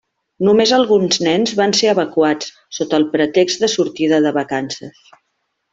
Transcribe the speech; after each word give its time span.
Només 0.47 0.71
alguns 0.77 1.19
nens 1.27 1.53
van 1.59 1.75
ser 1.81 1.91
evacuats, 1.91 2.49
sota 2.79 3.01
el 3.01 3.07
pretext 3.15 3.67
de 3.67 3.73
sortida 3.77 4.23
de 4.29 4.37
vacances. 4.43 5.07